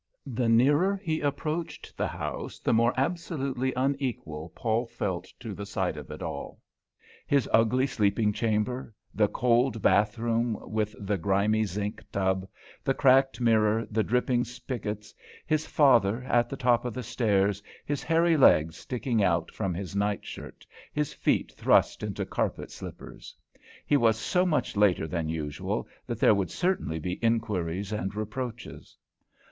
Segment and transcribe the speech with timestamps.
[0.25, 5.95] The nearer he approached the house, the more absolutely unequal Paul felt to the sight
[5.95, 6.59] of it all;
[7.27, 12.47] his ugly sleeping chamber; the cold bath room with the grimy zinc tub,
[12.83, 15.13] the cracked mirror, the dripping spiggots;
[15.45, 19.95] his father, at the top of the stairs, his hairy legs sticking out from his
[19.95, 23.35] nightshirt, his feet thrust into carpet slippers.
[23.85, 28.97] He was so much later than usual that there would certainly be inquiries and reproaches.